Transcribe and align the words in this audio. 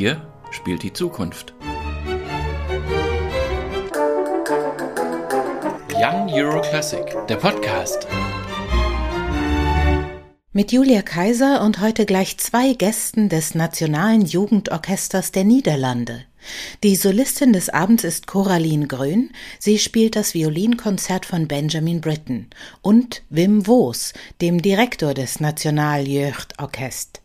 Hier 0.00 0.26
spielt 0.50 0.82
die 0.82 0.94
Zukunft. 0.94 1.52
Young 5.92 6.30
Euro 6.32 6.62
Classic, 6.62 7.04
der 7.28 7.36
Podcast. 7.36 8.06
Mit 10.54 10.72
Julia 10.72 11.02
Kaiser 11.02 11.62
und 11.62 11.82
heute 11.82 12.06
gleich 12.06 12.38
zwei 12.38 12.72
Gästen 12.72 13.28
des 13.28 13.54
Nationalen 13.54 14.24
Jugendorchesters 14.24 15.32
der 15.32 15.44
Niederlande. 15.44 16.24
Die 16.82 16.96
Solistin 16.96 17.52
des 17.52 17.68
Abends 17.68 18.02
ist 18.02 18.26
Coraline 18.26 18.86
Grön. 18.86 19.28
Sie 19.58 19.78
spielt 19.78 20.16
das 20.16 20.32
Violinkonzert 20.32 21.26
von 21.26 21.46
Benjamin 21.46 22.00
Britten 22.00 22.48
und 22.80 23.22
Wim 23.28 23.66
Woos, 23.66 24.14
dem 24.40 24.62
Direktor 24.62 25.12
des 25.12 25.40
National 25.40 26.08
Jeugdorchest. 26.08 27.20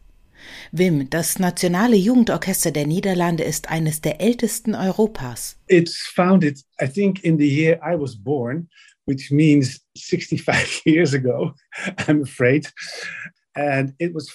Wim, 0.78 1.10
das 1.10 1.40
Nationale 1.40 1.96
Jugendorchester 1.96 2.72
der 2.72 2.86
Niederlande 2.86 3.44
ist 3.44 3.70
eines 3.70 4.02
der 4.02 4.20
ältesten 4.20 4.76
Europas. 4.76 5.58
It's 5.68 5.98
founded, 6.14 6.60
I 6.82 6.88
think, 6.88 7.24
in 7.24 7.38
the 7.38 7.48
year 7.48 7.80
I 7.82 7.98
was 7.98 8.16
born, 8.16 8.68
which 9.06 9.32
means 9.32 9.86
65 9.98 10.82
years 10.86 11.14
ago, 11.14 11.54
I'm 12.08 12.22
afraid. 12.22 12.74
And 13.54 13.94
it 14.00 14.14
was 14.14 14.28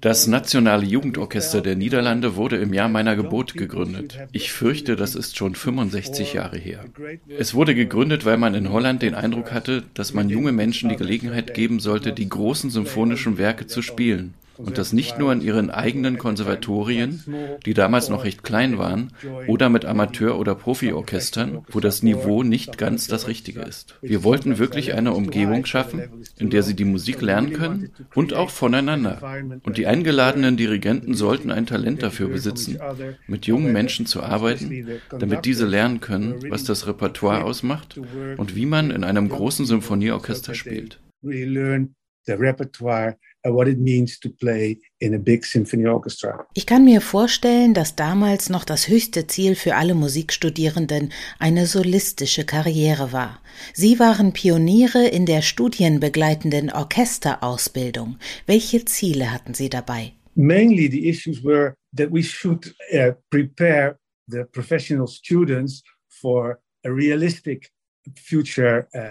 das 0.00 0.26
Nationale 0.26 0.82
Jugendorchester 0.82 1.60
der 1.60 1.76
Niederlande 1.76 2.36
wurde 2.36 2.56
im 2.56 2.72
Jahr 2.72 2.88
meiner 2.88 3.16
Geburt 3.16 3.52
gegründet. 3.52 4.18
Ich 4.32 4.50
fürchte, 4.50 4.96
das 4.96 5.14
ist 5.14 5.36
schon 5.36 5.54
65 5.54 6.32
Jahre 6.32 6.56
her. 6.56 6.86
Es 7.28 7.52
wurde 7.52 7.74
gegründet, 7.74 8.24
weil 8.24 8.38
man 8.38 8.54
in 8.54 8.72
Holland 8.72 9.02
den 9.02 9.14
Eindruck 9.14 9.52
hatte, 9.52 9.82
dass 9.92 10.14
man 10.14 10.30
junge 10.30 10.52
Menschen 10.52 10.88
die 10.88 10.96
Gelegenheit 10.96 11.52
geben 11.52 11.80
sollte, 11.80 12.14
die 12.14 12.30
großen 12.30 12.70
symphonischen 12.70 13.36
Werke 13.36 13.66
zu 13.66 13.82
spielen. 13.82 14.32
Und 14.58 14.78
das 14.78 14.92
nicht 14.92 15.18
nur 15.18 15.32
in 15.32 15.40
ihren 15.40 15.70
eigenen 15.70 16.18
Konservatorien, 16.18 17.22
die 17.64 17.74
damals 17.74 18.08
noch 18.08 18.24
recht 18.24 18.42
klein 18.42 18.78
waren, 18.78 19.12
oder 19.46 19.68
mit 19.68 19.84
Amateur- 19.84 20.38
oder 20.38 20.54
Profiorchestern, 20.54 21.64
wo 21.70 21.80
das 21.80 22.02
Niveau 22.02 22.42
nicht 22.42 22.78
ganz 22.78 23.06
das 23.06 23.28
Richtige 23.28 23.60
ist. 23.60 23.98
Wir 24.02 24.24
wollten 24.24 24.58
wirklich 24.58 24.94
eine 24.94 25.12
Umgebung 25.12 25.66
schaffen, 25.66 26.24
in 26.38 26.50
der 26.50 26.62
sie 26.62 26.74
die 26.74 26.84
Musik 26.84 27.20
lernen 27.20 27.52
können 27.52 27.90
und 28.14 28.34
auch 28.34 28.50
voneinander. 28.50 29.20
Und 29.62 29.76
die 29.78 29.86
eingeladenen 29.86 30.56
Dirigenten 30.56 31.14
sollten 31.14 31.50
ein 31.50 31.66
Talent 31.66 32.02
dafür 32.02 32.28
besitzen, 32.28 32.78
mit 33.26 33.46
jungen 33.46 33.72
Menschen 33.72 34.06
zu 34.06 34.22
arbeiten, 34.22 35.00
damit 35.10 35.44
diese 35.44 35.66
lernen 35.66 36.00
können, 36.00 36.50
was 36.50 36.64
das 36.64 36.86
Repertoire 36.86 37.44
ausmacht 37.44 37.98
und 38.36 38.54
wie 38.54 38.66
man 38.66 38.90
in 38.90 39.04
einem 39.04 39.28
großen 39.28 39.66
Symphonieorchester 39.66 40.54
spielt. 40.54 41.00
What 43.48 43.68
it 43.68 43.78
means 43.78 44.18
to 44.20 44.28
play 44.28 44.78
in 44.98 45.14
a 45.14 45.18
big 45.18 45.44
symphony 45.44 45.86
orchestra. 45.86 46.46
Ich 46.54 46.66
kann 46.66 46.84
mir 46.84 47.00
vorstellen, 47.00 47.74
dass 47.74 47.94
damals 47.96 48.48
noch 48.48 48.64
das 48.64 48.88
höchste 48.88 49.26
Ziel 49.26 49.54
für 49.54 49.76
alle 49.76 49.94
Musikstudierenden 49.94 51.12
eine 51.38 51.66
solistische 51.66 52.44
Karriere 52.44 53.12
war. 53.12 53.40
Sie 53.72 53.98
waren 53.98 54.32
Pioniere 54.32 55.06
in 55.06 55.26
der 55.26 55.42
studienbegleitenden 55.42 56.70
Orchesterausbildung. 56.70 58.18
Welche 58.46 58.84
Ziele 58.84 59.32
hatten 59.32 59.54
Sie 59.54 59.68
dabei? 59.68 60.12
Mainly 60.34 60.90
the 60.90 61.08
issues 61.08 61.42
were 61.42 61.74
that 61.96 62.10
we 62.12 62.22
should 62.22 62.74
uh, 62.92 63.12
prepare 63.30 63.98
the 64.28 64.44
professional 64.52 65.06
students 65.06 65.82
for 66.08 66.58
a 66.84 66.90
realistic 66.90 67.70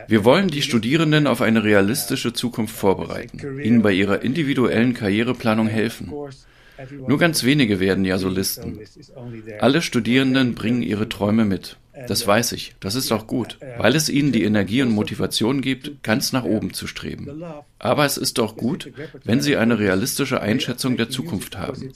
Wir 0.08 0.24
wollen 0.24 0.48
die 0.48 0.62
Studierenden 0.62 1.28
auf 1.28 1.42
eine 1.42 1.64
realistische 1.64 2.34
Zukunft 2.34 2.76
vorbereiten, 2.76 3.60
ihnen 3.62 3.82
bei 3.82 3.92
ihrer 3.92 4.22
individuellen 4.22 4.94
Karriereplanung 4.94 5.68
helfen. 5.68 6.12
Nur 7.08 7.18
ganz 7.18 7.44
wenige 7.44 7.80
werden 7.80 8.06
ja 8.06 8.18
Solisten. 8.18 8.80
Alle 9.60 9.82
Studierenden 9.82 10.56
bringen 10.56 10.82
ihre 10.82 11.08
Träume 11.08 11.46
mit. 11.46 11.78
Das 12.08 12.28
weiß 12.28 12.52
ich. 12.52 12.76
Das 12.80 12.96
ist 12.96 13.12
auch 13.12 13.28
gut, 13.28 13.58
weil 13.78 13.96
es 13.96 14.10
ihnen 14.10 14.32
die 14.32 14.44
Energie 14.44 14.82
und 14.82 14.92
Motivation 14.92 15.62
gibt, 15.62 16.04
ganz 16.04 16.34
nach 16.34 16.44
oben 16.44 16.74
zu 16.74 16.88
streben. 16.88 17.44
Aber 17.80 18.06
es 18.06 18.18
ist 18.18 18.40
auch 18.40 18.58
gut, 18.58 18.92
wenn 19.24 19.42
sie 19.42 19.56
eine 19.56 19.80
realistische 19.80 20.42
Einschätzung 20.42 20.98
der 20.98 21.10
Zukunft 21.10 21.58
haben. 21.58 21.94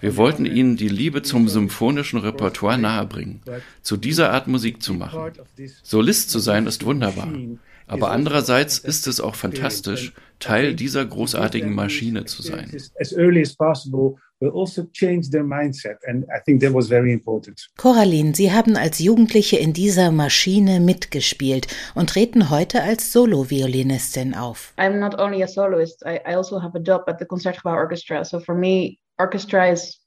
Wir 0.00 0.16
wollten 0.16 0.46
ihnen 0.46 0.76
die 0.76 0.88
Liebe 0.88 1.22
zum 1.22 1.48
symphonischen 1.48 2.18
Repertoire 2.18 2.78
nahebringen, 2.78 3.40
zu 3.82 3.96
dieser 3.96 4.32
Art 4.32 4.46
Musik 4.46 4.82
zu 4.82 4.94
machen. 4.94 5.32
Solist 5.82 6.30
zu 6.30 6.38
sein 6.38 6.66
ist 6.66 6.84
wunderbar, 6.84 7.32
aber 7.86 8.10
andererseits 8.10 8.78
ist 8.78 9.06
es 9.06 9.20
auch 9.20 9.34
fantastisch, 9.34 10.12
Teil 10.38 10.74
dieser 10.74 11.04
großartigen 11.04 11.74
Maschine 11.74 12.24
zu 12.24 12.42
sein. 12.42 12.70
Coraline, 17.76 18.34
Sie 18.34 18.52
haben 18.52 18.76
als 18.76 18.98
Jugendliche 18.98 19.56
in 19.56 19.72
dieser 19.72 20.10
Maschine 20.10 20.80
mitgespielt 20.80 21.68
und 21.94 22.10
treten 22.10 22.50
heute 22.50 22.82
als 22.82 23.12
Solo-Violinistin 23.12 24.34
auf. 24.34 24.74
I'm 24.76 24.98
not 24.98 25.18
only 25.18 25.42
a 25.42 25.48
soloist, 25.48 26.02
I, 26.04 26.20
I 26.28 26.36
also 26.36 26.60
have 26.62 26.76
a 26.76 26.82
job 26.82 27.04
at 27.06 27.18
the 27.18 27.24
Concertgebouw 27.24 27.76
Orchestra. 27.76 28.24
So 28.24 28.38
for 28.38 28.54
me, 28.54 28.98
orchestra 29.18 29.70
is 29.72 29.98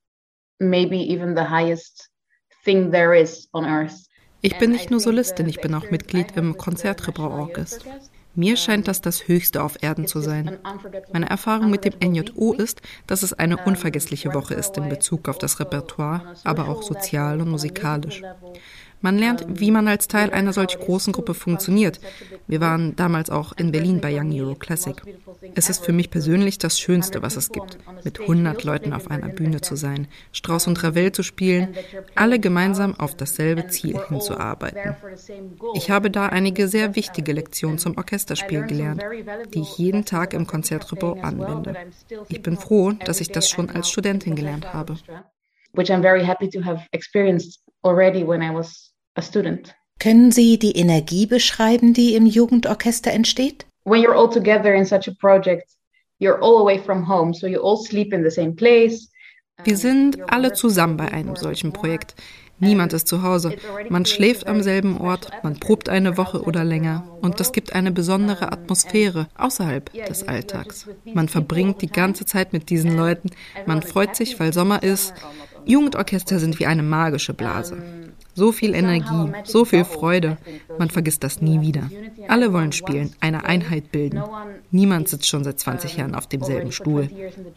maybe 0.59 0.97
even 0.97 1.35
the 1.35 1.43
highest 1.43 2.09
thing 2.63 2.91
there 2.91 3.13
is 3.13 3.47
on 3.53 3.65
earth. 3.65 4.05
Ich 4.41 4.57
bin 4.57 4.71
nicht 4.71 4.89
nur 4.89 5.01
Solistin, 5.01 5.49
ich 5.49 5.59
bin 5.59 5.73
auch 5.75 5.91
Mitglied 5.91 6.37
im 6.37 6.57
Konzertrepertoire-Orchest. 6.57 7.85
Mir 8.35 8.55
scheint 8.55 8.87
das 8.87 9.01
das 9.01 9.27
Höchste 9.27 9.61
auf 9.61 9.83
Erden 9.83 10.07
zu 10.07 10.21
sein. 10.21 10.59
Meine 11.11 11.29
Erfahrung 11.29 11.69
mit 11.69 11.83
dem 11.83 11.93
NJO 12.01 12.53
ist, 12.53 12.81
dass 13.05 13.23
es 13.23 13.33
eine 13.33 13.57
unvergessliche 13.57 14.33
Woche 14.33 14.53
ist 14.53 14.77
in 14.77 14.87
Bezug 14.87 15.27
auf 15.27 15.39
das 15.39 15.59
Repertoire, 15.59 16.35
aber 16.45 16.69
auch 16.69 16.81
sozial 16.81 17.41
und 17.41 17.49
musikalisch. 17.49 18.21
Man 19.01 19.17
lernt, 19.17 19.45
wie 19.47 19.71
man 19.71 19.87
als 19.87 20.07
Teil 20.07 20.31
einer 20.31 20.51
solch 20.51 20.77
großen 20.77 21.13
Gruppe 21.13 21.33
funktioniert. 21.33 21.99
Wir 22.47 22.59
waren 22.59 22.95
damals 22.95 23.29
auch 23.29 23.53
in 23.57 23.71
Berlin 23.71 24.01
bei 24.01 24.13
Young 24.13 24.33
Euro 24.33 24.55
Classic. 24.55 24.95
Es 25.55 25.69
ist 25.69 25.85
für 25.85 25.93
mich 25.93 26.09
persönlich 26.09 26.57
das 26.57 26.79
Schönste, 26.79 27.21
was 27.21 27.37
es 27.37 27.51
gibt, 27.51 27.77
mit 28.03 28.19
100 28.19 28.63
Leuten 28.63 28.91
auf 28.91 29.09
einer 29.09 29.29
Bühne 29.29 29.61
zu 29.61 29.75
sein, 29.75 30.07
Strauss 30.33 30.67
und 30.67 30.83
Ravel 30.83 31.11
zu 31.11 31.23
spielen, 31.23 31.69
alle 32.15 32.39
gemeinsam 32.39 32.93
auf 32.99 33.15
dasselbe 33.15 33.67
Ziel 33.67 33.99
hinzuarbeiten. 34.09 34.95
Ich 35.75 35.89
habe 35.89 36.11
da 36.11 36.27
einige 36.27 36.67
sehr 36.67 36.95
wichtige 36.95 37.31
Lektionen 37.31 37.77
zum 37.77 37.97
Orchesterspiel 37.97 38.63
gelernt, 38.63 39.01
die 39.53 39.61
ich 39.61 39.77
jeden 39.77 40.03
Tag 40.05 40.33
im 40.33 40.45
Konzertrebau 40.45 41.13
anwende. 41.21 41.75
Ich 42.27 42.41
bin 42.41 42.57
froh, 42.57 42.91
dass 42.91 43.21
ich 43.21 43.31
das 43.31 43.49
schon 43.49 43.69
als 43.69 43.89
Studentin 43.89 44.35
gelernt 44.35 44.73
habe. 44.73 44.97
Which 45.73 45.91
I'm 45.91 46.01
very 46.01 46.25
happy 46.25 46.49
to 46.49 46.65
have 46.65 46.81
experienced 46.91 47.61
already 47.83 48.23
when 48.23 48.41
I 48.41 48.49
was 48.49 48.88
a 49.19 49.21
student. 49.21 49.75
Können 49.99 50.31
Sie 50.31 50.57
die 50.57 50.77
Energie 50.77 51.25
beschreiben, 51.25 51.93
die 51.93 52.15
im 52.15 52.25
Jugendorchester 52.25 53.11
entsteht? 53.11 53.65
When 53.83 54.01
you're 54.01 54.15
all 54.15 54.29
together 54.29 54.73
in 54.73 54.85
such 54.85 55.07
a 55.07 55.13
project, 55.19 55.67
you're 56.19 56.41
all 56.41 56.61
away 56.61 56.79
from 56.79 57.07
home, 57.07 57.33
so 57.33 57.47
you 57.47 57.61
all 57.61 57.77
sleep 57.77 58.13
in 58.13 58.23
the 58.23 58.31
same 58.31 58.53
place. 58.53 59.09
Wir 59.63 59.75
sind 59.75 60.17
alle 60.31 60.53
zusammen 60.53 60.95
bei 60.95 61.11
einem 61.11 61.35
solchen 61.35 61.73
Projekt. 61.73 62.15
Niemand 62.59 62.93
ist 62.93 63.07
zu 63.07 63.23
Hause. 63.23 63.55
Man 63.89 64.05
schläft 64.05 64.47
am 64.47 64.61
selben 64.61 64.99
Ort, 64.99 65.29
man 65.43 65.59
probt 65.59 65.89
eine 65.89 66.17
Woche 66.17 66.43
oder 66.43 66.63
länger 66.63 67.05
und 67.21 67.39
das 67.39 67.51
gibt 67.51 67.73
eine 67.73 67.91
besondere 67.91 68.51
Atmosphäre 68.51 69.27
außerhalb 69.37 69.91
des 70.07 70.27
Alltags. 70.27 70.87
Man 71.05 71.29
verbringt 71.29 71.81
die 71.81 71.87
ganze 71.87 72.25
Zeit 72.25 72.51
mit 72.51 72.69
diesen 72.69 72.97
Leuten, 72.97 73.31
man 73.65 73.81
freut 73.81 74.15
sich, 74.15 74.39
weil 74.39 74.53
Sommer 74.53 74.83
ist. 74.83 75.13
Jugendorchester 75.65 76.39
sind 76.39 76.59
wie 76.59 76.65
eine 76.65 76.83
magische 76.83 77.33
Blase. 77.33 77.81
So 78.39 78.53
viel 78.53 78.73
Energie, 78.73 79.33
so 79.43 79.65
viel 79.65 79.83
Freude. 79.83 80.37
Man 80.77 80.89
vergisst 80.89 81.25
das 81.25 81.41
nie 81.41 81.59
wieder. 81.59 81.89
Alle 82.29 82.53
wollen 82.53 82.71
spielen, 82.71 83.13
eine 83.19 83.43
Einheit 83.43 83.91
bilden. 83.91 84.23
Niemand 84.71 85.09
sitzt 85.09 85.27
schon 85.27 85.43
seit 85.43 85.59
20 85.59 85.97
Jahren 85.97 86.15
auf 86.15 86.25
demselben 86.25 86.71
Stuhl. 86.71 87.09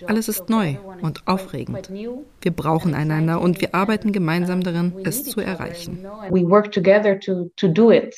Alles 0.08 0.28
ist 0.28 0.50
neu 0.50 0.74
und 1.00 1.28
aufregend. 1.28 1.88
Wir 1.88 2.50
brauchen 2.50 2.94
einander 2.94 3.40
und 3.40 3.60
wir 3.60 3.76
arbeiten 3.76 4.10
gemeinsam 4.10 4.64
daran, 4.64 4.92
es 5.04 5.22
zu 5.22 5.40
erreichen. 5.40 6.04
We 6.30 6.42
work 6.50 6.72
together 6.72 7.16
to, 7.20 7.52
to 7.54 7.68
do 7.68 7.92
it. 7.92 8.16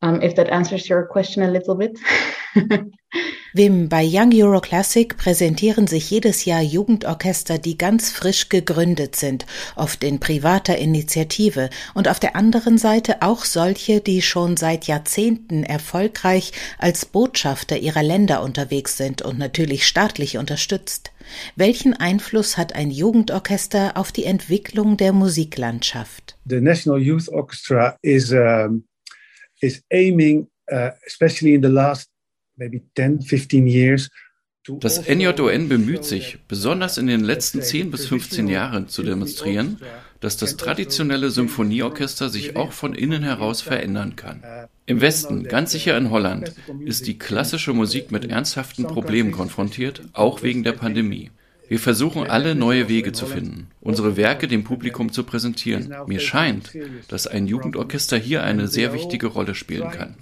Um, 0.00 0.20
if 0.20 0.34
that 0.34 0.50
answers 0.50 0.90
your 0.90 1.06
question 1.06 1.44
a 1.44 1.48
little 1.48 1.76
bit. 1.76 1.96
Wim, 3.54 3.88
bei 3.90 4.02
Young 4.06 4.32
Euro 4.34 4.60
Classic 4.60 5.14
präsentieren 5.16 5.86
sich 5.86 6.10
jedes 6.10 6.46
Jahr 6.46 6.62
Jugendorchester, 6.62 7.58
die 7.58 7.76
ganz 7.76 8.10
frisch 8.10 8.48
gegründet 8.48 9.16
sind, 9.16 9.44
oft 9.76 10.02
in 10.04 10.20
privater 10.20 10.78
Initiative, 10.78 11.68
und 11.94 12.08
auf 12.08 12.18
der 12.18 12.34
anderen 12.34 12.78
Seite 12.78 13.20
auch 13.20 13.44
solche, 13.44 14.00
die 14.00 14.22
schon 14.22 14.56
seit 14.56 14.86
Jahrzehnten 14.86 15.64
erfolgreich 15.64 16.52
als 16.78 17.04
Botschafter 17.04 17.76
ihrer 17.76 18.02
Länder 18.02 18.42
unterwegs 18.42 18.96
sind 18.96 19.20
und 19.20 19.38
natürlich 19.38 19.86
staatlich 19.86 20.38
unterstützt. 20.38 21.12
Welchen 21.56 21.94
Einfluss 21.94 22.56
hat 22.56 22.74
ein 22.74 22.90
Jugendorchester 22.90 23.96
auf 23.96 24.12
die 24.12 24.24
Entwicklung 24.24 24.96
der 24.96 25.12
Musiklandschaft? 25.12 26.38
The 26.46 26.60
National 26.60 27.00
Youth 27.00 27.28
Orchestra 27.28 27.96
is, 28.02 28.32
um, 28.32 28.84
is 29.60 29.82
aiming, 29.90 30.48
uh, 30.70 30.90
especially 31.06 31.54
in 31.54 31.62
the 31.62 31.68
last 31.68 32.11
maybe 32.56 32.82
10, 32.96 33.22
15 33.22 33.66
years 33.66 34.10
Das 34.80 35.08
NJON 35.08 35.68
bemüht 35.68 36.04
sich, 36.04 36.38
besonders 36.46 36.96
in 36.96 37.08
den 37.08 37.24
letzten 37.24 37.62
10 37.62 37.90
bis 37.90 38.06
15 38.06 38.46
Jahren 38.46 38.88
zu 38.88 39.02
demonstrieren, 39.02 39.78
dass 40.20 40.36
das 40.36 40.56
traditionelle 40.56 41.30
Symphonieorchester 41.30 42.28
sich 42.28 42.54
auch 42.54 42.70
von 42.70 42.94
innen 42.94 43.24
heraus 43.24 43.60
verändern 43.60 44.14
kann. 44.14 44.44
Im 44.86 45.00
Westen, 45.00 45.42
ganz 45.42 45.72
sicher 45.72 45.96
in 45.96 46.10
Holland, 46.10 46.54
ist 46.84 47.08
die 47.08 47.18
klassische 47.18 47.72
Musik 47.72 48.12
mit 48.12 48.30
ernsthaften 48.30 48.84
Problemen 48.86 49.32
konfrontiert, 49.32 50.02
auch 50.12 50.44
wegen 50.44 50.62
der 50.62 50.72
Pandemie. 50.72 51.32
Wir 51.68 51.80
versuchen 51.80 52.26
alle 52.26 52.54
neue 52.54 52.88
Wege 52.88 53.12
zu 53.12 53.26
finden, 53.26 53.68
unsere 53.80 54.16
Werke 54.16 54.46
dem 54.46 54.62
Publikum 54.62 55.10
zu 55.10 55.24
präsentieren. 55.24 55.92
Mir 56.06 56.20
scheint, 56.20 56.72
dass 57.08 57.26
ein 57.26 57.46
Jugendorchester 57.46 58.18
hier 58.18 58.44
eine 58.44 58.68
sehr 58.68 58.92
wichtige 58.92 59.28
Rolle 59.28 59.54
spielen 59.54 59.90
kann. 59.90 60.16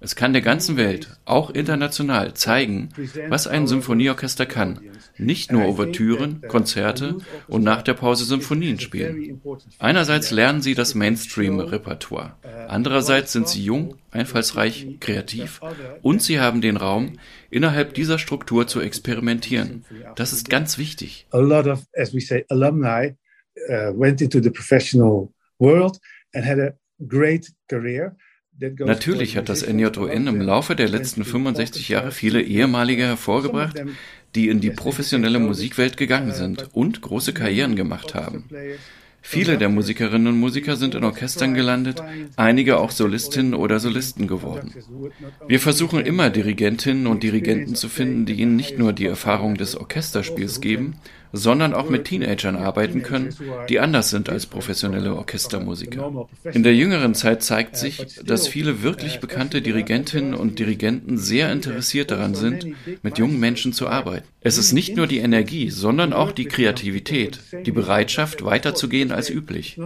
Es 0.00 0.16
kann 0.16 0.32
der 0.32 0.42
ganzen 0.42 0.76
Welt, 0.76 1.08
auch 1.24 1.50
international, 1.50 2.34
zeigen, 2.34 2.88
was 3.28 3.46
ein 3.46 3.66
Symphonieorchester 3.66 4.46
kann. 4.46 4.80
Nicht 5.18 5.52
nur 5.52 5.66
Ouvertüren, 5.66 6.42
Konzerte 6.48 7.18
und 7.48 7.62
nach 7.62 7.82
der 7.82 7.94
Pause 7.94 8.24
Symphonien 8.24 8.80
spielen. 8.80 9.40
Einerseits 9.78 10.30
lernen 10.30 10.62
sie 10.62 10.74
das 10.74 10.94
Mainstream-Repertoire. 10.94 12.36
Andererseits 12.68 13.32
sind 13.32 13.48
sie 13.48 13.62
jung, 13.62 13.96
einfallsreich, 14.10 14.98
kreativ 15.00 15.60
und 16.02 16.22
sie 16.22 16.40
haben 16.40 16.60
den 16.60 16.76
Raum, 16.76 17.18
innerhalb 17.50 17.94
dieser 17.94 18.18
Struktur 18.18 18.66
zu 18.66 18.80
experimentieren. 18.80 19.84
Das 20.16 20.32
ist 20.32 20.48
ganz 20.48 20.78
wichtig. 20.78 21.26
A 21.30 21.38
lot 21.38 21.66
of, 21.66 21.84
as 21.96 22.14
we 22.14 22.20
say, 22.20 22.44
alumni 22.48 23.14
uh, 23.68 23.92
went 23.94 24.20
into 24.20 24.40
the 24.40 24.50
professional 24.50 25.32
world 25.58 25.98
and 26.34 26.44
had 26.44 26.58
a 26.58 26.72
great 27.06 27.52
career. 27.68 28.16
Natürlich 28.58 29.36
hat 29.36 29.48
das 29.48 29.66
NJON 29.66 30.26
im 30.26 30.40
Laufe 30.40 30.76
der 30.76 30.88
letzten 30.88 31.24
65 31.24 31.88
Jahre 31.88 32.12
viele 32.12 32.42
ehemalige 32.42 33.02
hervorgebracht, 33.02 33.82
die 34.34 34.48
in 34.48 34.60
die 34.60 34.70
professionelle 34.70 35.38
Musikwelt 35.38 35.96
gegangen 35.96 36.32
sind 36.32 36.68
und 36.72 37.00
große 37.00 37.32
Karrieren 37.32 37.76
gemacht 37.76 38.14
haben. 38.14 38.44
Viele 39.24 39.56
der 39.56 39.68
Musikerinnen 39.68 40.26
und 40.26 40.40
Musiker 40.40 40.76
sind 40.76 40.96
in 40.96 41.04
Orchestern 41.04 41.54
gelandet, 41.54 42.02
einige 42.34 42.78
auch 42.78 42.90
Solistinnen 42.90 43.54
oder 43.54 43.78
Solisten 43.78 44.26
geworden. 44.26 44.74
Wir 45.46 45.60
versuchen 45.60 46.04
immer 46.04 46.28
Dirigentinnen 46.28 47.06
und 47.06 47.22
Dirigenten 47.22 47.76
zu 47.76 47.88
finden, 47.88 48.26
die 48.26 48.34
ihnen 48.34 48.56
nicht 48.56 48.78
nur 48.78 48.92
die 48.92 49.06
Erfahrung 49.06 49.56
des 49.56 49.76
Orchesterspiels 49.76 50.60
geben, 50.60 50.96
sondern 51.32 51.74
auch 51.74 51.88
mit 51.88 52.04
Teenagern 52.04 52.56
arbeiten 52.56 53.02
können, 53.02 53.34
die 53.68 53.80
anders 53.80 54.10
sind 54.10 54.28
als 54.28 54.46
professionelle 54.46 55.14
Orchestermusiker. 55.14 56.28
In 56.52 56.62
der 56.62 56.74
jüngeren 56.74 57.14
Zeit 57.14 57.42
zeigt 57.42 57.76
sich, 57.76 58.06
dass 58.24 58.48
viele 58.48 58.82
wirklich 58.82 59.20
bekannte 59.20 59.62
Dirigentinnen 59.62 60.34
und 60.34 60.58
Dirigenten 60.58 61.18
sehr 61.18 61.50
interessiert 61.50 62.10
daran 62.10 62.34
sind, 62.34 62.66
mit 63.02 63.18
jungen 63.18 63.40
Menschen 63.40 63.72
zu 63.72 63.88
arbeiten. 63.88 64.26
Es 64.44 64.58
ist 64.58 64.72
nicht 64.72 64.96
nur 64.96 65.06
die 65.06 65.18
Energie, 65.18 65.70
sondern 65.70 66.12
auch 66.12 66.32
die 66.32 66.46
Kreativität, 66.46 67.38
die 67.64 67.70
Bereitschaft, 67.70 68.44
weiterzugehen 68.44 69.12
als 69.12 69.30
üblich. 69.30 69.78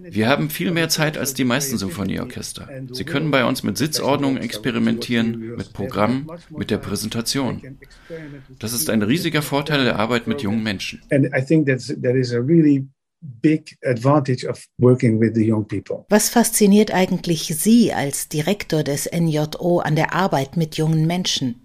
Wir 0.00 0.28
haben 0.28 0.48
viel 0.48 0.70
mehr 0.70 0.88
Zeit 0.88 1.18
als 1.18 1.34
die 1.34 1.44
meisten 1.44 1.76
Symphonieorchester. 1.76 2.68
Sie 2.90 3.04
können 3.04 3.30
bei 3.30 3.44
uns 3.44 3.62
mit 3.62 3.76
Sitzordnung 3.76 4.38
experimentieren, 4.38 5.56
mit 5.56 5.74
Programm, 5.74 6.30
mit 6.48 6.70
der 6.70 6.78
Präsentation. 6.78 7.76
Das 8.58 8.72
ist 8.72 8.88
ein 8.88 9.02
riesiger 9.02 9.42
Vorteil 9.42 9.84
der 9.84 9.98
Arbeit 9.98 10.26
mit 10.26 10.40
jungen 10.40 10.62
Menschen. 10.62 10.71
Menschen. 10.72 11.00
And 11.10 11.26
I 11.34 11.44
think 11.44 11.66
that's, 11.66 11.88
that 11.88 12.14
is 12.14 12.32
a 12.32 12.40
really 12.40 12.86
big 13.40 13.76
advantage 13.84 14.44
of 14.44 14.66
working 14.78 15.20
with 15.20 15.34
the 15.34 15.44
young 15.44 15.64
people. 15.64 16.04
Was 16.10 16.28
fasziniert 16.28 16.92
eigentlich 16.92 17.54
Sie 17.54 17.92
als 17.92 18.28
Direktor 18.28 18.82
des 18.82 19.08
NJO 19.12 19.78
an 19.78 19.96
der 19.96 20.12
Arbeit 20.12 20.56
mit 20.56 20.76
jungen 20.76 21.06
Menschen? 21.06 21.56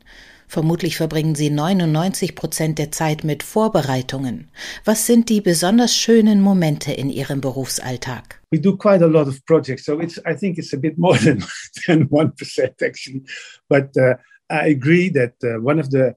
Vermutlich 0.50 0.96
verbringen 0.96 1.36
Sie 1.36 1.50
99 1.50 2.34
Prozent 2.34 2.80
der 2.80 2.90
Zeit 2.92 3.26
mit 3.26 3.44
Vorbereitungen. 3.44 4.48
Was 4.86 5.06
sind 5.06 5.28
die 5.28 5.42
besonders 5.42 5.94
schönen 5.94 6.40
Momente 6.40 6.94
in 6.94 7.10
Ihrem 7.10 7.42
Berufsalltag? 7.42 8.42
We 8.52 8.62
do 8.62 8.78
quite 8.78 9.04
a 9.04 9.08
lot 9.08 9.28
of 9.28 9.44
projects, 9.46 9.84
so 9.84 10.00
it's 10.00 10.20
I 10.20 10.34
think 10.34 10.58
it's 10.58 10.74
a 10.74 10.78
bit 10.78 10.98
more 10.98 11.18
than 11.24 11.44
than 11.86 12.08
one 12.10 12.32
percent 12.32 12.82
actually. 12.82 13.24
But 13.68 13.98
uh, 13.98 14.16
I 14.50 14.70
agree 14.70 15.10
that 15.10 15.34
uh, 15.44 15.62
one 15.62 15.82
of 15.82 15.90
the 15.90 16.16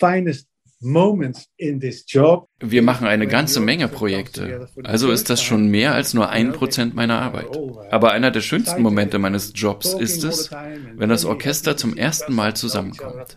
finest 0.00 0.48
moments 0.84 1.48
in 1.58 1.78
this 1.78 2.04
job. 2.04 2.46
Wir 2.60 2.82
machen 2.82 3.06
eine 3.06 3.26
ganze 3.26 3.60
Menge 3.60 3.88
Projekte, 3.88 4.68
also 4.84 5.10
ist 5.10 5.28
das 5.28 5.42
schon 5.42 5.68
mehr 5.68 5.94
als 5.94 6.14
nur 6.14 6.30
ein 6.30 6.52
Prozent 6.52 6.94
meiner 6.94 7.20
Arbeit. 7.20 7.58
Aber 7.90 8.12
einer 8.12 8.30
der 8.30 8.40
schönsten 8.40 8.82
Momente 8.82 9.18
meines 9.18 9.52
Jobs 9.54 9.92
ist 9.92 10.24
es, 10.24 10.50
wenn 10.94 11.08
das 11.08 11.24
Orchester 11.24 11.76
zum 11.76 11.96
ersten 11.96 12.32
Mal 12.34 12.54
zusammenkommt. 12.54 13.36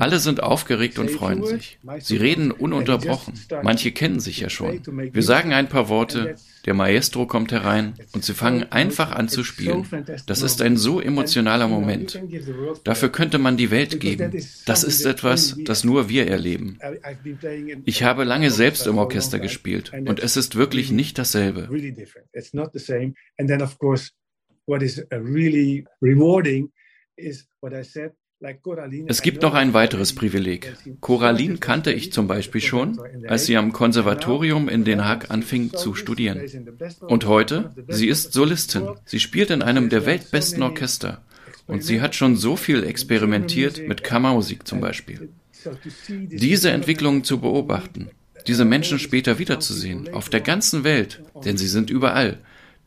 Alle 0.00 0.18
sind 0.18 0.42
aufgeregt 0.42 0.98
und 0.98 1.10
freuen 1.10 1.44
sich. 1.44 1.78
Sie 2.00 2.16
reden 2.16 2.50
ununterbrochen. 2.50 3.34
Manche 3.62 3.92
kennen 3.92 4.18
sich 4.18 4.40
ja 4.40 4.50
schon. 4.50 4.80
Wir 5.12 5.22
sagen 5.22 5.52
ein 5.52 5.68
paar 5.68 5.88
Worte, 5.88 6.34
der 6.66 6.74
Maestro 6.74 7.26
kommt 7.26 7.52
herein 7.52 7.94
und 8.12 8.24
sie 8.24 8.34
fangen 8.34 8.64
einfach 8.70 9.12
an 9.12 9.28
zu 9.28 9.44
spielen. 9.44 9.86
Das 10.26 10.42
ist 10.42 10.60
ein 10.62 10.76
so 10.76 11.00
emotionaler 11.00 11.68
Moment. 11.68 12.20
Dafür 12.84 13.08
könnte 13.10 13.38
man 13.38 13.56
die 13.56 13.70
Welt 13.70 14.00
geben. 14.00 14.32
Das 14.66 14.82
ist 14.82 15.06
etwas, 15.06 15.56
das 15.64 15.84
nur 15.84 16.08
wir 16.08 16.26
erleben. 16.26 16.78
Ich 17.84 18.02
habe 18.02 18.24
lange 18.24 18.37
selbst 18.50 18.86
im 18.86 18.98
Orchester 18.98 19.38
gespielt 19.38 19.92
und 19.92 20.20
es 20.20 20.36
ist 20.36 20.56
wirklich 20.56 20.90
nicht 20.90 21.18
dasselbe. 21.18 21.68
Said 27.82 28.12
es 29.08 29.22
gibt 29.22 29.42
noch 29.42 29.54
ein 29.54 29.74
weiteres 29.74 30.14
Privileg. 30.14 30.76
Coraline 31.00 31.58
kannte 31.58 31.92
ich 31.92 32.12
zum 32.12 32.28
Beispiel 32.28 32.60
schon, 32.60 33.00
als 33.26 33.46
sie 33.46 33.56
am 33.56 33.72
Konservatorium 33.72 34.68
in 34.68 34.84
Den 34.84 35.04
Haag 35.04 35.30
anfing 35.30 35.72
zu 35.72 35.94
studieren. 35.94 36.40
Und 37.00 37.26
heute, 37.26 37.74
sie 37.88 38.06
ist 38.06 38.32
Solistin. 38.32 38.90
Sie 39.04 39.18
spielt 39.18 39.50
in 39.50 39.62
einem 39.62 39.88
der 39.88 40.06
weltbesten 40.06 40.62
Orchester. 40.62 41.24
Und 41.66 41.82
sie 41.82 42.00
hat 42.00 42.14
schon 42.14 42.36
so 42.36 42.54
viel 42.54 42.84
experimentiert 42.84 43.86
mit 43.88 44.04
Kammermusik 44.04 44.68
zum 44.68 44.80
Beispiel. 44.80 45.30
Diese 46.08 46.70
Entwicklungen 46.70 47.24
zu 47.24 47.40
beobachten, 47.40 48.10
diese 48.48 48.64
Menschen 48.64 48.98
später 48.98 49.38
wiederzusehen, 49.38 50.12
auf 50.14 50.30
der 50.30 50.40
ganzen 50.40 50.82
Welt, 50.82 51.22
denn 51.44 51.58
sie 51.58 51.68
sind 51.68 51.90
überall. 51.90 52.38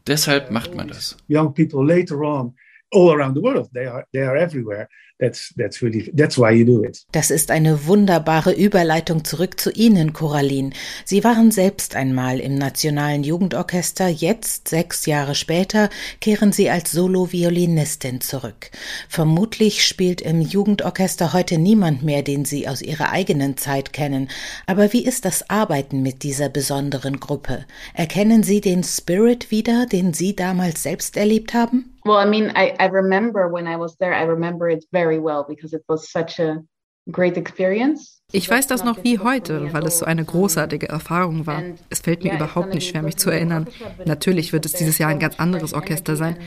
Deshalb 0.07 0.49
macht 0.49 0.75
man 0.75 0.87
das. 0.87 1.15
Young 1.29 1.53
people 1.53 1.85
later 1.85 2.19
on, 2.19 2.55
all 2.91 3.11
around 3.11 3.35
the 3.37 3.43
world, 3.43 3.69
they 3.71 3.85
are, 3.85 4.05
they 4.11 4.23
are 4.23 4.37
everywhere. 4.37 4.89
That's, 5.21 5.53
that's 5.55 5.83
really, 5.83 6.11
that's 6.15 6.35
why 6.35 6.49
you 6.51 6.65
do 6.65 6.83
it. 6.83 7.05
Das 7.11 7.29
ist 7.29 7.51
eine 7.51 7.85
wunderbare 7.85 8.53
Überleitung 8.53 9.23
zurück 9.23 9.59
zu 9.59 9.69
Ihnen, 9.69 10.13
Coraline. 10.13 10.71
Sie 11.05 11.23
waren 11.23 11.51
selbst 11.51 11.95
einmal 11.95 12.39
im 12.39 12.55
Nationalen 12.55 13.23
Jugendorchester. 13.23 14.07
Jetzt, 14.07 14.69
sechs 14.69 15.05
Jahre 15.05 15.35
später, 15.35 15.91
kehren 16.21 16.51
Sie 16.51 16.71
als 16.71 16.91
Solo-Violinistin 16.91 18.19
zurück. 18.21 18.71
Vermutlich 19.09 19.85
spielt 19.85 20.21
im 20.21 20.41
Jugendorchester 20.41 21.33
heute 21.33 21.59
niemand 21.59 22.01
mehr, 22.01 22.23
den 22.23 22.43
Sie 22.43 22.67
aus 22.67 22.81
Ihrer 22.81 23.11
eigenen 23.11 23.57
Zeit 23.57 23.93
kennen. 23.93 24.27
Aber 24.65 24.91
wie 24.91 25.05
ist 25.05 25.25
das 25.25 25.47
Arbeiten 25.51 26.01
mit 26.01 26.23
dieser 26.23 26.49
besonderen 26.49 27.19
Gruppe? 27.19 27.67
Erkennen 27.93 28.41
Sie 28.41 28.59
den 28.59 28.83
Spirit 28.83 29.51
wieder, 29.51 29.85
den 29.85 30.15
Sie 30.15 30.35
damals 30.35 30.81
selbst 30.81 31.15
erlebt 31.15 31.53
haben? 31.53 31.91
Well, 32.03 32.17
I 32.17 32.25
mean, 32.25 32.51
I, 32.55 32.75
I 32.79 32.87
remember 32.87 33.47
when 33.51 33.67
I 33.67 33.77
was 33.77 33.97
there, 33.97 34.13
I 34.13 34.23
remember 34.23 34.69
it 34.69 34.85
very 34.91 35.19
well 35.19 35.45
because 35.47 35.75
it 35.75 35.83
was 35.87 36.09
such 36.11 36.39
a 36.39 36.63
great 37.11 37.37
experience. 37.37 38.21
Ich 38.31 38.49
weiß 38.49 38.67
das 38.67 38.83
noch 38.83 39.03
wie 39.03 39.19
heute, 39.19 39.73
weil 39.73 39.85
es 39.85 39.99
so 39.99 40.05
eine 40.05 40.23
großartige 40.23 40.87
Erfahrung 40.87 41.45
war. 41.45 41.61
Es 41.89 41.99
fällt 41.99 42.23
mir 42.23 42.33
überhaupt 42.33 42.73
nicht 42.73 42.89
schwer, 42.89 43.01
mich 43.01 43.17
zu 43.17 43.29
erinnern. 43.29 43.67
Natürlich 44.05 44.53
wird 44.53 44.65
es 44.65 44.73
dieses 44.73 44.97
Jahr 44.97 45.09
ein 45.09 45.19
ganz 45.19 45.39
anderes 45.39 45.73
Orchester 45.73 46.15
sein, 46.15 46.37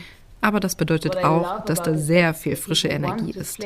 aber 0.41 0.61
das 0.61 0.77
bedeutet 0.77 1.19
auch, 1.19 1.65
dass 1.65 1.83
da 1.83 1.95
sehr 1.95 2.35
viel 2.35 2.57
frische 2.57 2.89
Energie 2.89 3.33
ist. 3.33 3.65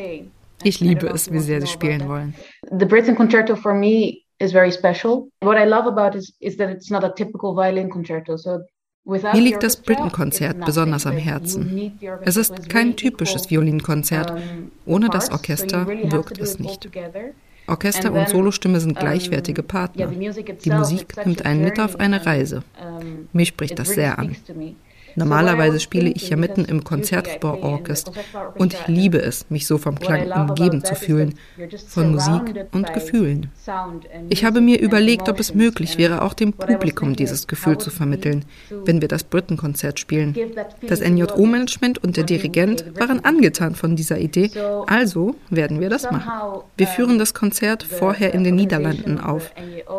Ich 0.65 0.81
liebe 0.81 1.07
es, 1.07 1.33
wie 1.33 1.39
sehr 1.39 1.61
sie 1.61 1.69
spielen 1.69 2.09
wollen. 2.09 2.35
The 2.77 2.85
Britain 2.85 3.15
Concerto 3.15 3.55
for 3.55 3.75
me 3.75 4.23
is 4.41 4.53
very 4.53 4.73
special. 4.73 5.29
What 5.41 5.57
I 5.57 5.65
love 5.65 5.87
about 5.87 6.17
it 6.19 6.29
is 6.41 6.57
that 6.57 6.71
it's 6.71 6.91
not 6.91 7.05
a 7.05 7.11
typical 7.11 7.55
violin 7.55 7.89
concerto. 7.89 8.37
So 8.37 8.61
mir 9.09 9.41
liegt 9.41 9.63
das 9.63 9.77
Britten-Konzert 9.77 10.65
besonders 10.65 11.07
am 11.07 11.17
Herzen. 11.17 11.99
Es 12.23 12.37
ist 12.37 12.69
kein 12.69 12.95
typisches 12.97 13.51
Violinkonzert. 13.51 14.33
Ohne 14.85 15.09
das 15.09 15.31
Orchester 15.31 15.87
wirkt 15.87 16.39
es 16.39 16.59
nicht. 16.59 16.89
Orchester 17.67 18.13
und 18.13 18.29
Solostimme 18.29 18.81
sind 18.81 18.99
gleichwertige 18.99 19.63
Partner. 19.63 20.07
Die 20.07 20.71
Musik 20.71 21.15
nimmt 21.25 21.45
einen 21.45 21.63
mit 21.63 21.81
auf 21.81 21.99
eine 22.01 22.25
Reise. 22.25 22.63
Mich 23.33 23.49
spricht 23.49 23.79
das 23.79 23.91
sehr 23.91 24.19
an. 24.19 24.37
Normalerweise 25.19 25.81
spiele 25.81 26.11
ich 26.11 26.29
ja 26.31 26.37
mitten 26.37 26.65
im 26.65 26.85
Konzertgebauorchester 26.85 28.13
und 28.55 28.75
ich 28.75 28.87
liebe 28.87 29.21
es, 29.21 29.47
mich 29.51 29.67
so 29.67 29.79
vom 29.79 29.99
Klang 29.99 30.31
umgeben 30.31 30.85
zu 30.85 30.95
fühlen, 30.95 31.35
von 31.87 32.13
Musik 32.13 32.67
und 32.73 32.93
Gefühlen. 32.95 33.51
Ich 34.29 34.45
habe 34.45 34.61
mir 34.61 34.81
überlegt, 34.81 35.29
ob 35.29 35.41
es 35.41 35.55
möglich 35.55 35.99
wäre, 35.99 36.23
auch 36.23 36.35
dem 36.35 36.53
Publikum 36.53 37.17
dieses 37.17 37.47
Gefühl 37.47 37.79
zu 37.79 37.91
vermitteln, 37.91 38.45
wenn 38.85 39.01
wir 39.01 39.09
das 39.09 39.25
Britenkonzert 39.25 39.99
spielen. 39.99 40.37
Das 40.87 41.01
NJO-Management 41.01 41.99
und 41.99 42.17
der 42.17 42.25
Dirigent 42.25 42.85
waren 42.99 43.25
angetan 43.25 43.75
von 43.75 43.97
dieser 43.97 44.19
Idee, 44.19 44.51
also 44.87 45.35
werden 45.51 45.81
wir 45.81 45.91
das 45.91 46.11
machen. 46.11 46.63
Wir 46.77 46.87
führen 46.87 47.19
das 47.19 47.35
Konzert 47.35 47.83
vorher 47.83 48.33
in 48.35 48.45
den 48.45 48.55
Niederlanden 48.55 49.19
auf, 49.19 49.53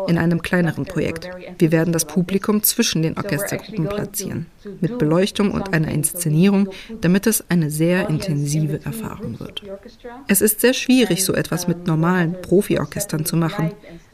in 0.08 0.18
einem 0.18 0.42
kleineren 0.42 0.84
Projekt. 0.84 1.28
Wir 1.58 1.72
werden 1.72 1.92
das 1.92 2.04
Publikum 2.04 2.62
zwischen 2.62 3.02
den 3.02 3.16
Orchestergruppen 3.16 3.86
platzieren, 3.86 4.46
mit 4.80 4.98
Beleuchtung 4.98 5.52
und 5.52 5.72
einer 5.72 5.88
Inszenierung, 5.88 6.68
damit 7.00 7.26
es 7.26 7.44
eine 7.50 7.70
sehr 7.70 8.08
intensive 8.08 8.80
Erfahrung 8.84 9.40
wird. 9.40 9.62
Es 10.28 10.40
ist 10.40 10.60
sehr 10.60 10.74
schwierig, 10.74 11.24
so 11.24 11.34
etwas 11.34 11.68
mit 11.68 11.86
normalen 11.86 12.40
Profiorchestern 12.42 13.24
zu 13.24 13.36
machen, 13.36 13.72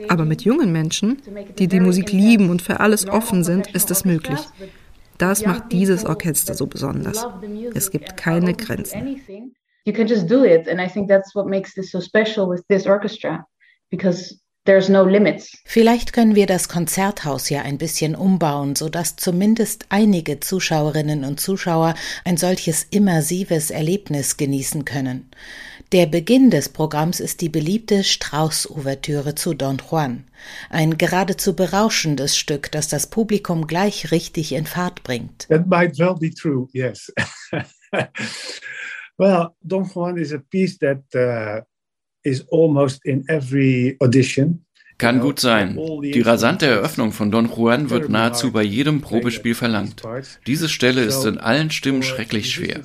aber 0.09 0.25
mit 0.25 0.43
jungen 0.43 0.73
Menschen, 0.73 1.23
die 1.59 1.69
die 1.69 1.81
Musik 1.81 2.13
lieben 2.13 2.51
und 2.51 2.63
für 2.63 2.81
alles 2.81 3.09
offen 3.09 3.45
sind, 3.45 3.69
ist 3.75 3.91
es 3.91 4.05
möglich. 4.05 4.41
Das 5.19 5.47
macht 5.47 5.73
dieses 5.73 6.05
Orchester 6.05 6.55
so 6.55 6.67
besonders. 6.67 7.27
Es 7.75 7.91
gibt 7.91 8.17
keine 8.17 8.55
Grenzen. 8.55 9.21
You 9.85 9.93
can 9.93 10.07
just 10.09 10.29
do 10.29 10.45
it, 10.45 10.69
and 10.69 10.81
I 10.81 10.89
think 10.89 11.09
that's 11.09 11.35
what 11.35 11.47
makes 11.47 11.75
this 11.75 11.93
so 11.93 12.01
special 12.01 12.49
with 12.49 12.63
this 12.69 12.87
orchestra, 12.87 13.47
because 13.89 14.41
no 14.89 15.05
limits. 15.05 15.53
Vielleicht 15.65 16.13
können 16.13 16.35
wir 16.35 16.47
das 16.47 16.69
Konzerthaus 16.69 17.49
ja 17.51 17.63
ein 17.63 17.79
bisschen 17.79 18.15
umbauen, 18.15 18.77
sodass 18.77 19.17
zumindest 19.17 19.87
einige 19.89 20.41
Zuschauerinnen 20.41 21.25
und 21.25 21.41
Zuschauer 21.41 21.95
ein 22.25 22.37
solches 22.37 22.87
immersives 22.91 23.71
Erlebnis 23.71 24.37
genießen 24.37 24.85
können. 24.85 25.31
Der 25.93 26.07
Beginn 26.07 26.51
des 26.51 26.69
Programms 26.69 27.21
ist 27.21 27.41
die 27.41 27.49
beliebte 27.49 28.03
Strauß-Ouvertüre 28.03 29.37
zu 29.37 29.55
Don 29.55 29.81
Juan. 29.89 30.25
Ein 30.69 30.99
geradezu 30.99 31.55
berauschendes 31.55 32.37
Stück, 32.37 32.73
das 32.73 32.89
das 32.89 33.07
Publikum 33.07 33.69
gleich 33.69 34.11
richtig 34.11 34.53
in 34.53 34.67
Fahrt 34.67 35.05
bringt. 35.05 35.47
That 35.49 35.69
might 35.69 35.97
well 35.99 36.17
be 36.19 36.31
true, 36.31 36.69
yes. 36.73 37.13
well, 39.17 39.55
Don 39.63 39.85
Juan 39.85 40.19
is 40.19 40.33
a 40.33 40.39
piece 40.39 40.77
that 40.79 41.05
uh, 41.15 41.63
Kann 44.99 45.21
gut 45.21 45.41
sein. 45.41 45.79
Die 46.03 46.23
rasante 46.23 46.67
Eröffnung 46.67 47.13
von 47.13 47.31
Don 47.31 47.51
Juan 47.55 47.91
wird 47.91 48.09
nahezu 48.09 48.51
bei 48.51 48.63
jedem 48.63 49.03
Probespiel 49.03 49.55
verlangt. 49.55 50.03
Diese 50.47 50.71
Stelle 50.71 51.03
ist 51.03 51.25
in 51.25 51.37
allen 51.37 51.71
Stimmen 51.71 52.03
schrecklich 52.03 52.51
schwer. 52.51 52.81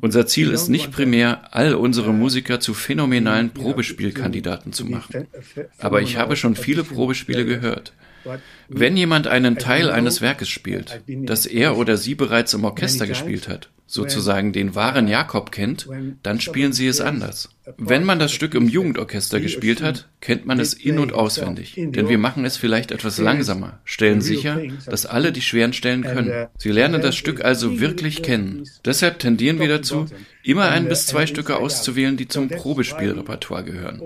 Unser 0.00 0.26
Ziel 0.26 0.50
ist 0.50 0.68
nicht 0.68 0.92
primär, 0.92 1.54
all 1.54 1.74
unsere 1.74 2.12
Musiker 2.12 2.60
zu 2.60 2.74
phänomenalen 2.74 3.50
Probespielkandidaten 3.50 4.72
zu 4.72 4.86
machen. 4.86 5.26
Aber 5.78 6.00
ich 6.00 6.16
habe 6.16 6.36
schon 6.36 6.54
viele 6.54 6.84
Probespiele 6.84 7.44
gehört. 7.44 7.92
Wenn 8.68 8.96
jemand 8.96 9.26
einen 9.26 9.58
Teil 9.58 9.90
eines 9.90 10.20
Werkes 10.20 10.48
spielt, 10.48 11.02
das 11.06 11.46
er 11.46 11.76
oder 11.76 11.96
sie 11.96 12.14
bereits 12.14 12.54
im 12.54 12.64
Orchester 12.64 13.06
gespielt 13.06 13.48
hat, 13.48 13.68
sozusagen 13.88 14.52
den 14.52 14.74
wahren 14.74 15.08
Jakob 15.08 15.50
kennt, 15.50 15.88
dann 16.22 16.40
spielen 16.40 16.72
sie 16.74 16.86
es 16.86 17.00
anders. 17.00 17.48
Wenn 17.78 18.04
man 18.04 18.18
das 18.18 18.32
Stück 18.32 18.54
im 18.54 18.68
Jugendorchester 18.68 19.40
gespielt 19.40 19.82
hat, 19.82 20.08
kennt 20.20 20.46
man 20.46 20.60
es 20.60 20.74
in- 20.74 20.98
und 20.98 21.12
auswendig, 21.12 21.74
denn 21.76 22.08
wir 22.08 22.18
machen 22.18 22.44
es 22.44 22.58
vielleicht 22.58 22.92
etwas 22.92 23.18
langsamer, 23.18 23.80
stellen 23.84 24.20
sicher, 24.20 24.60
dass 24.86 25.06
alle 25.06 25.32
die 25.32 25.40
schweren 25.40 25.72
Stellen 25.72 26.02
können. 26.02 26.48
Sie 26.58 26.70
lernen 26.70 27.00
das 27.00 27.16
Stück 27.16 27.44
also 27.44 27.80
wirklich 27.80 28.22
kennen. 28.22 28.64
Deshalb 28.84 29.18
tendieren 29.18 29.58
wir 29.58 29.68
dazu, 29.68 30.06
immer 30.42 30.68
ein 30.68 30.88
bis 30.88 31.06
zwei 31.06 31.26
Stücke 31.26 31.56
auszuwählen, 31.56 32.16
die 32.16 32.28
zum 32.28 32.48
Probespielrepertoire 32.48 33.64
gehören. 33.64 34.02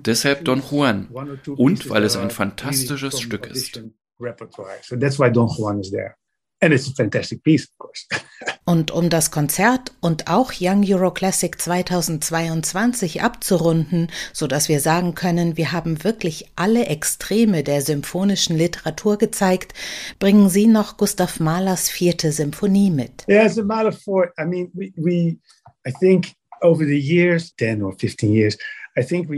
Deshalb 0.00 0.44
Don 0.46 0.62
Juan 0.70 1.08
und 1.46 1.90
weil 1.90 2.04
es 2.04 2.16
ein 2.16 2.30
fantastisches 2.30 3.20
Stück 3.20 3.46
ist. 3.46 3.82
Don 4.18 5.48
Juan 5.48 5.80
is 5.80 5.90
there. 5.90 6.16
And 6.60 6.72
it's 6.72 6.88
a 6.88 6.94
fantastic 6.94 7.42
piece, 7.42 7.64
of 7.64 7.78
course. 7.78 8.06
und 8.64 8.90
um 8.90 9.10
das 9.10 9.30
Konzert 9.30 9.92
und 10.00 10.28
auch 10.28 10.52
Young 10.58 10.84
Euro 10.86 11.10
Classic 11.12 11.60
2022 11.60 13.22
abzurunden, 13.22 14.08
so 14.32 14.46
dass 14.46 14.68
wir 14.68 14.80
sagen 14.80 15.14
können, 15.14 15.56
wir 15.56 15.72
haben 15.72 16.02
wirklich 16.02 16.50
alle 16.56 16.86
Extreme 16.86 17.62
der 17.62 17.82
symphonischen 17.82 18.56
Literatur 18.56 19.18
gezeigt, 19.18 19.74
bringen 20.18 20.48
Sie 20.48 20.66
noch 20.66 20.96
Gustav 20.96 21.40
Mahlers 21.40 21.90
vierte 21.90 22.32
Symphonie 22.32 22.90
mit. 22.90 23.26
Yeah, 23.28 23.44
as 23.44 23.58
a 23.58 23.62
matter 23.62 23.92
fact, 23.92 24.32
I 24.38 24.44
mean, 24.46 24.70
we, 24.72 24.92
we, 24.96 25.38
I 25.86 25.92
think 26.00 26.32
over 26.62 26.84
the 26.84 26.98
years, 26.98 27.54
10 27.56 27.82
or 27.82 27.92
15 27.98 28.32
years, 28.32 28.58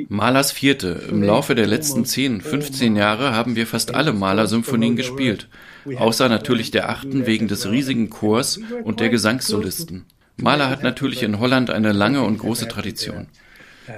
Mahlers 0.09 0.53
Vierte. 0.53 1.03
Im 1.11 1.21
Laufe 1.21 1.57
der 1.57 1.67
letzten 1.67 2.05
10, 2.05 2.43
15 2.43 2.95
Jahre 2.95 3.35
haben 3.35 3.57
wir 3.57 3.67
fast 3.67 3.93
alle 3.93 4.13
Mahler-Symphonien 4.13 4.95
gespielt, 4.95 5.49
außer 5.97 6.29
natürlich 6.29 6.71
der 6.71 6.89
achten 6.89 7.27
wegen 7.27 7.49
des 7.49 7.69
riesigen 7.69 8.09
Chors 8.09 8.61
und 8.85 9.01
der 9.01 9.09
Gesangssolisten. 9.09 10.05
Mahler 10.37 10.71
hat 10.71 10.85
natürlich 10.85 11.25
in 11.25 11.41
Holland 11.41 11.71
eine 11.71 11.91
lange 11.91 12.23
und 12.23 12.39
große 12.39 12.69
Tradition. 12.69 13.27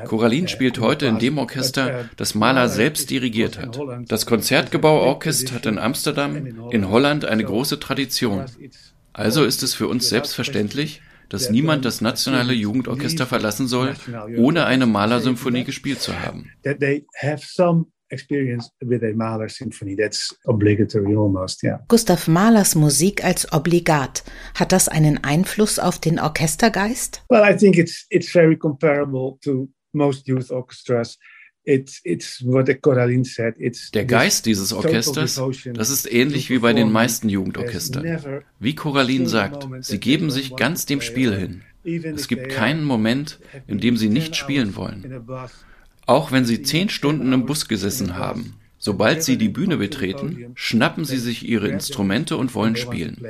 Coraline 0.07 0.49
spielt 0.49 0.81
heute 0.81 1.07
in 1.07 1.19
dem 1.19 1.37
Orchester, 1.37 2.09
das 2.17 2.35
Mahler 2.35 2.69
selbst 2.71 3.11
dirigiert 3.11 3.59
hat. 3.59 3.79
Das 4.09 4.25
Konzertgebauorchester 4.25 5.55
hat 5.55 5.67
in 5.67 5.79
Amsterdam, 5.79 6.71
in 6.71 6.89
Holland 6.89 7.27
eine 7.27 7.45
große 7.45 7.79
Tradition. 7.79 8.47
Also 9.13 9.45
ist 9.45 9.63
es 9.63 9.75
für 9.75 9.89
uns 9.89 10.09
selbstverständlich, 10.09 11.03
dass 11.31 11.51
niemand 11.51 11.85
das 11.85 12.01
nationale 12.01 12.53
Jugendorchester 12.53 13.27
verlassen 13.27 13.67
soll, 13.67 13.95
ohne 14.37 14.67
eine 14.67 14.87
Malersymphonie 14.87 15.65
gespielt 15.65 16.01
zu 16.01 16.21
haben. 16.21 16.51
Gustav 21.89 22.29
Mahlers 22.29 22.75
Musik 22.75 23.25
als 23.25 23.53
obligat. 23.53 24.25
Hat 24.55 24.73
das 24.73 24.89
einen 24.89 25.23
Einfluss 25.23 25.79
auf 25.79 25.99
den 25.99 26.19
Orchestergeist? 26.19 27.23
Well, 27.29 27.43
I 27.49 27.57
think 27.57 27.79
it's 27.79 28.07
it's 28.11 28.31
very 28.31 28.57
comparable 28.57 29.39
to 29.45 29.69
most 29.93 30.27
youth 30.27 30.51
orchestras. 30.51 31.19
Der 33.95 34.05
Geist 34.05 34.47
dieses 34.47 34.73
Orchesters, 34.73 35.43
das 35.75 35.91
ist 35.91 36.11
ähnlich 36.11 36.51
wie 36.51 36.59
bei 36.59 36.73
den 36.73 36.91
meisten 36.91 37.29
Jugendorchestern. 37.29 38.43
Wie 38.59 38.75
Coraline 38.75 39.29
sagt, 39.29 39.69
sie 39.81 39.99
geben 39.99 40.31
sich 40.31 40.57
ganz 40.57 40.87
dem 40.87 41.01
Spiel 41.01 41.35
hin. 41.35 41.63
Es 42.15 42.29
gibt 42.29 42.49
keinen 42.49 42.85
Moment, 42.85 43.41
in 43.67 43.79
dem 43.79 43.97
sie 43.97 44.09
nicht 44.09 44.37
spielen 44.37 44.77
wollen. 44.77 45.27
Auch 46.07 46.33
wenn 46.33 46.45
sie 46.45 46.63
zehn 46.63 46.89
Stunden 46.89 47.33
im 47.33 47.47
Bus 47.47 47.69
gesessen 47.69 48.17
haben, 48.17 48.55
Sobald 48.83 49.23
sie 49.23 49.37
die 49.37 49.51
Bühne 49.51 49.77
betreten, 49.77 50.53
schnappen 50.55 51.05
sie 51.05 51.19
sich 51.19 51.47
ihre 51.47 51.69
Instrumente 51.69 52.39
und 52.39 52.55
wollen 52.55 52.77
spielen. 52.77 53.23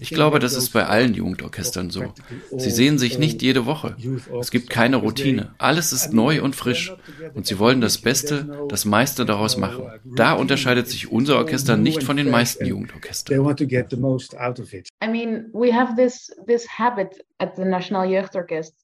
Ich 0.00 0.08
glaube, 0.08 0.38
das 0.38 0.54
ist 0.54 0.70
bei 0.70 0.86
allen 0.86 1.12
Jugendorchestern 1.12 1.90
so. 1.90 2.14
Sie 2.56 2.70
sehen 2.70 2.98
sich 2.98 3.18
nicht 3.18 3.42
jede 3.42 3.66
Woche. 3.66 3.96
Es 4.40 4.50
gibt 4.50 4.70
keine 4.70 4.96
Routine. 4.96 5.54
Alles 5.58 5.92
ist 5.92 6.14
neu 6.14 6.42
und 6.42 6.56
frisch. 6.56 6.94
Und 7.34 7.46
sie 7.46 7.58
wollen 7.58 7.82
das 7.82 7.98
Beste, 7.98 8.66
das 8.70 8.86
meiste 8.86 9.26
daraus 9.26 9.58
machen. 9.58 9.84
Da 10.04 10.32
unterscheidet 10.32 10.88
sich 10.88 11.12
unser 11.12 11.36
Orchester 11.36 11.76
nicht 11.76 12.02
von 12.02 12.16
den 12.16 12.30
meisten 12.30 12.64
Jugendorchestern. 12.64 13.44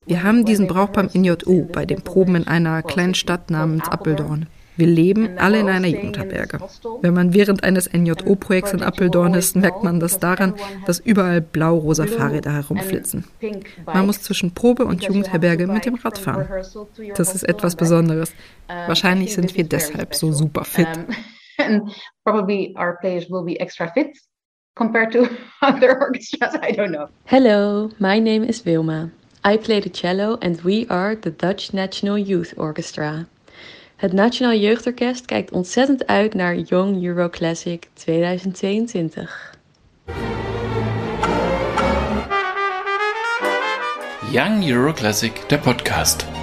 Wir 0.07 0.23
haben 0.23 0.45
diesen 0.45 0.67
Brauch 0.67 0.89
beim 0.91 1.09
NJU, 1.15 1.65
bei 1.73 1.87
den 1.87 2.03
Proben 2.03 2.35
in 2.37 2.47
einer 2.47 2.83
kleinen 2.83 3.15
Stadt 3.15 3.51
namens 3.51 3.89
Appeldorn. 3.89 4.49
Wir 4.77 4.87
leben 4.87 5.39
alle 5.39 5.61
in 5.61 5.69
einer 5.69 5.89
Jugendherberge. 5.89 6.59
Wenn 7.01 7.15
man 7.15 7.33
während 7.35 7.63
eines 7.63 7.93
NJO-Projekts 7.93 8.73
in 8.73 8.83
Appeldorn 8.83 9.35
ist, 9.35 9.57
merkt 9.57 9.85
man 9.85 10.01
das 10.01 10.19
daran, 10.19 10.55
dass 10.87 10.99
überall 10.99 11.41
blau-rosa 11.41 12.07
Fahrräder 12.07 12.53
herumflitzen. 12.53 13.25
Man 13.87 14.07
muss 14.07 14.23
zwischen 14.23 14.53
Probe 14.53 14.85
und 14.85 15.03
Jugendherberge 15.05 15.67
mit 15.67 15.85
dem 15.87 15.95
Rad 15.95 16.19
fahren. 16.19 16.49
Das 17.17 17.35
ist 17.35 17.45
etwas 17.45 17.77
Besonderes. 17.77 18.33
Wahrscheinlich 18.67 19.35
sind 19.35 19.57
wir 19.57 19.65
deshalb 19.65 20.15
so 20.15 20.33
super 20.33 20.65
fit. 20.65 20.89
compared 24.75 25.13
to 25.13 25.29
other 25.63 26.01
orchestras. 26.01 26.55
I 26.57 26.73
don't 26.73 26.93
know. 26.93 27.09
Hello, 27.27 27.91
my 27.99 28.19
name 28.19 28.45
is 28.45 28.65
Wilma. 28.65 29.11
I 29.45 29.57
play 29.57 29.81
the 29.81 29.91
cello 29.91 30.39
and 30.41 30.61
we 30.63 30.87
are 30.89 31.15
the 31.15 31.31
Dutch 31.31 31.73
National 31.73 32.19
Youth 32.19 32.55
Orchestra. 32.57 33.27
Het 34.05 34.13
Nationaal 34.13 34.55
Jeugdorkest 34.55 35.25
kijkt 35.25 35.51
ontzettend 35.51 36.07
uit 36.07 36.35
naar 36.35 36.57
Young 36.57 37.05
Euro 37.05 37.29
Classic 37.29 37.89
2022. 37.93 39.55
Young 44.31 44.69
Euro 44.69 44.93
Classic, 44.93 45.49
der 45.49 45.59
Podcast. 45.59 46.34